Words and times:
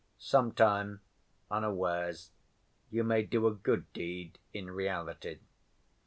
Sometime, 0.17 1.01
unawares, 1.51 2.31
you 2.89 3.03
may 3.03 3.21
do 3.21 3.45
a 3.45 3.53
good 3.53 3.85
deed 3.93 4.39
in 4.51 4.71
reality." 4.71 5.37